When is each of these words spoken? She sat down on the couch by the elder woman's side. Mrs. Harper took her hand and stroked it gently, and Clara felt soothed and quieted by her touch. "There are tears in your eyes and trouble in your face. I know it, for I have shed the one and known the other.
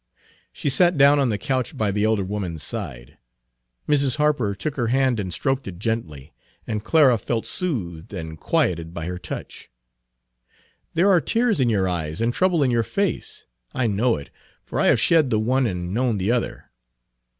She 0.51 0.67
sat 0.69 0.97
down 0.97 1.19
on 1.19 1.29
the 1.29 1.37
couch 1.37 1.77
by 1.77 1.91
the 1.91 2.05
elder 2.05 2.23
woman's 2.23 2.63
side. 2.63 3.19
Mrs. 3.87 4.15
Harper 4.15 4.55
took 4.55 4.73
her 4.75 4.87
hand 4.87 5.19
and 5.19 5.31
stroked 5.31 5.67
it 5.67 5.77
gently, 5.77 6.33
and 6.65 6.83
Clara 6.83 7.19
felt 7.19 7.45
soothed 7.45 8.11
and 8.11 8.39
quieted 8.39 8.95
by 8.95 9.05
her 9.05 9.19
touch. 9.19 9.69
"There 10.95 11.11
are 11.11 11.21
tears 11.21 11.59
in 11.59 11.69
your 11.69 11.87
eyes 11.87 12.19
and 12.19 12.33
trouble 12.33 12.63
in 12.63 12.71
your 12.71 12.81
face. 12.81 13.45
I 13.75 13.85
know 13.85 14.15
it, 14.17 14.31
for 14.65 14.79
I 14.79 14.87
have 14.87 14.99
shed 14.99 15.29
the 15.29 15.37
one 15.39 15.67
and 15.67 15.93
known 15.93 16.17
the 16.17 16.31
other. 16.31 16.71